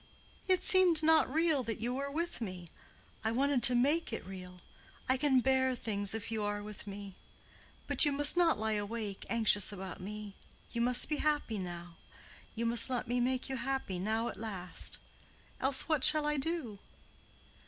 [0.47, 2.69] "It seemed not real that you were with me.
[3.23, 4.61] I wanted to make it real.
[5.07, 7.13] I can bear things if you are with me.
[7.85, 10.33] But you must not lie awake, anxious about me.
[10.71, 11.97] You must be happy now.
[12.55, 16.79] You must let me make you happy now at last—else what shall I do?"